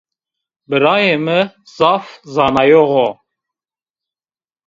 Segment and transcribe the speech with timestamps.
[0.69, 1.39] Birayê mi
[1.75, 3.09] zaf zanayox o